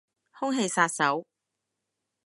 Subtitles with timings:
[0.31, 1.27] 空氣殺手